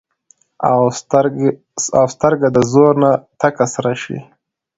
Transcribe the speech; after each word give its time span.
او 1.99 2.05
سترګه 2.13 2.47
د 2.55 2.57
زور 2.71 2.93
نه 3.03 3.11
تکه 3.39 3.65
سره 3.73 3.93
شي 4.01 4.17